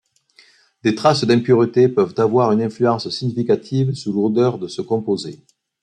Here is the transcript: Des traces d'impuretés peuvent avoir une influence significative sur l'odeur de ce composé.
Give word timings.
Des 0.83 0.95
traces 0.95 1.25
d'impuretés 1.25 1.87
peuvent 1.87 2.15
avoir 2.17 2.51
une 2.51 2.63
influence 2.63 3.07
significative 3.11 3.93
sur 3.93 4.13
l'odeur 4.13 4.57
de 4.57 4.67
ce 4.67 4.81
composé. 4.81 5.43